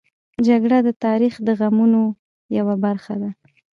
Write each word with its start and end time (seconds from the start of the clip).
جګړه 0.47 0.77
د 0.87 0.89
تاریخ 1.05 1.33
د 1.47 1.49
غمونو 1.59 2.01
یوه 2.57 2.75
برخه 2.85 3.13
ده 3.21 3.29